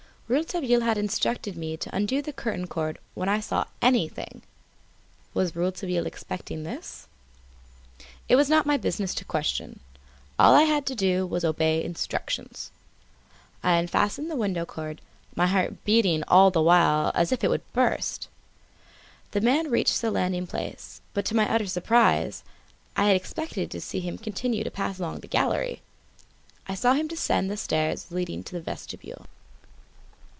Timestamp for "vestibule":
28.61-29.25